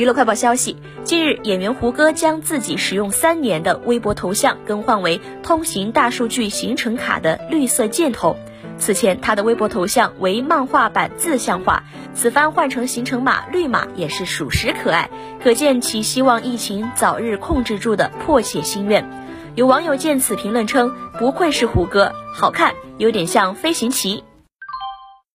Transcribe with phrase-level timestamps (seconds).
[0.00, 8.34] 娱乐快报消息近日演员胡歌将自己使用三年的微博头像更换为通行大数据行程卡的绿色箭头。
[8.78, 11.84] 此前他的微博头像为漫画版自像画
[12.14, 15.10] 此番换成行程码绿码也是属实可爱
[15.44, 19.06] 可见其希望疫情早日控制住的迫切心愿。
[19.54, 24.24] 有网友见此评论称不愧是胡歌好看有点像飞行棋。